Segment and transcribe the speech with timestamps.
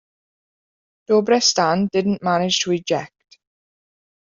[1.05, 3.37] Dobre Stan didn't manage to eject.